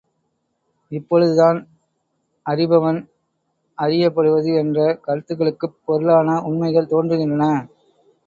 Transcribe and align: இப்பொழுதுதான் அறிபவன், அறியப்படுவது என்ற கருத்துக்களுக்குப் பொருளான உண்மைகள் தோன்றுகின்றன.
இப்பொழுதுதான் 0.91 1.57
அறிபவன், 2.45 2.99
அறியப்படுவது 3.77 4.57
என்ற 4.57 4.97
கருத்துக்களுக்குப் 5.01 5.77
பொருளான 5.85 6.41
உண்மைகள் 6.41 6.91
தோன்றுகின்றன. 6.91 7.45